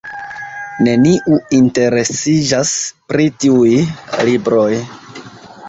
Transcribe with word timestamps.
Neniu 0.87 1.37
interesiĝas 1.57 2.73
pri 3.13 3.29
tiuj 3.45 3.71
libroj. 4.25 4.69